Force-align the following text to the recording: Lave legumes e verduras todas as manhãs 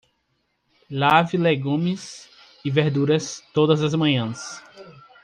Lave 0.89 1.37
legumes 1.37 2.27
e 2.65 2.71
verduras 2.71 3.43
todas 3.53 3.83
as 3.83 3.93
manhãs 3.93 4.59